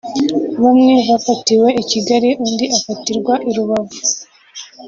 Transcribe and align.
Bamwe 0.63 0.93
bafatiwe 1.09 1.67
i 1.81 1.83
Kigali 1.91 2.29
undi 2.45 2.65
afatirwa 2.77 3.33
i 3.49 3.51
Rubavu 3.55 3.99